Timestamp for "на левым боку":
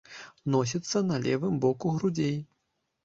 1.09-1.93